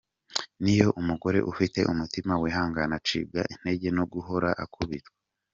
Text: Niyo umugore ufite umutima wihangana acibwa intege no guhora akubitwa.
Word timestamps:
Niyo 0.63 0.87
umugore 1.01 1.39
ufite 1.51 1.79
umutima 1.91 2.33
wihangana 2.41 2.93
acibwa 2.99 3.41
intege 3.53 3.87
no 3.97 4.03
guhora 4.11 4.49
akubitwa. 4.63 5.11